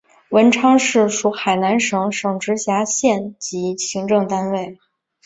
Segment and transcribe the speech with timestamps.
[0.29, 4.79] 文昌市属海南省省直辖县级行政单位。